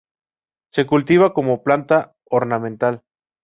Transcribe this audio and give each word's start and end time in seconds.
Se 0.71 0.87
cultiva 0.87 1.31
como 1.31 1.61
planta 1.61 2.15
ornamental. 2.25 3.03